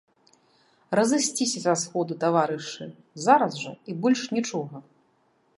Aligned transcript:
Разысціся 0.99 1.59
са 1.67 1.75
сходу, 1.83 2.13
таварышы, 2.25 2.87
зараз 3.29 3.53
жа, 3.67 3.73
і 3.93 3.99
больш 4.07 4.21
нічога! 4.39 4.77